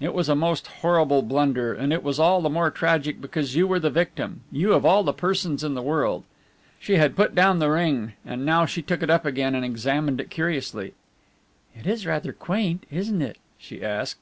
It 0.00 0.14
was 0.14 0.30
a 0.30 0.34
most 0.34 0.66
horrible 0.66 1.20
blunder, 1.20 1.74
and 1.74 1.92
it 1.92 2.02
was 2.02 2.18
all 2.18 2.40
the 2.40 2.48
more 2.48 2.70
tragic 2.70 3.20
because 3.20 3.54
you 3.54 3.66
were 3.66 3.78
the 3.78 3.90
victim, 3.90 4.40
you 4.50 4.72
of 4.72 4.86
all 4.86 5.04
the 5.04 5.12
persons 5.12 5.62
in 5.62 5.74
the 5.74 5.82
world!" 5.82 6.24
She 6.80 6.94
had 6.94 7.14
put 7.14 7.34
the 7.34 7.68
ring 7.70 8.06
down, 8.06 8.14
and 8.24 8.46
now 8.46 8.64
she 8.64 8.80
took 8.80 9.02
it 9.02 9.10
up 9.10 9.26
again 9.26 9.54
and 9.54 9.62
examined 9.62 10.22
it 10.22 10.30
curiously. 10.30 10.94
"It 11.78 11.86
is 11.86 12.06
rather 12.06 12.32
quaint, 12.32 12.84
isn't 12.90 13.20
it?" 13.20 13.36
she 13.58 13.84
asked. 13.84 14.20